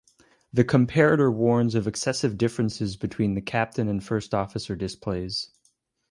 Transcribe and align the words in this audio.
The 0.51 0.63
comparator 0.63 1.31
warns 1.31 1.75
of 1.75 1.85
excessive 1.85 2.35
differences 2.35 2.97
between 2.97 3.35
the 3.35 3.41
Captain 3.43 3.87
and 3.87 4.03
First 4.03 4.33
Officer 4.33 4.75
displays. 4.75 5.51